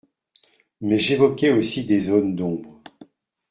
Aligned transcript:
Mais 0.81 0.97
j’évoquais 0.97 1.51
aussi 1.51 1.85
des 1.85 1.99
zones 1.99 2.35
d’ombre. 2.35 2.81